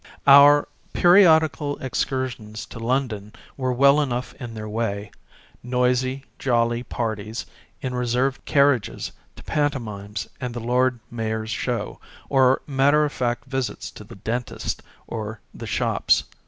[0.25, 5.11] Our periodical excursions to London were well enough in their way;
[5.61, 7.45] noisy, jolly parties
[7.83, 13.91] in reserved carriages to pantomimes and the Lord Mayor's Show, or matter of fact visits
[13.91, 16.23] to the dentist or the shops.